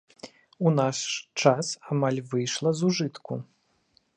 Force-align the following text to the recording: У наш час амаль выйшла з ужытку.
У 0.67 0.71
наш 0.77 0.97
час 1.43 1.67
амаль 1.97 2.17
выйшла 2.33 2.69
з 2.81 2.85
ужытку. 2.89 3.33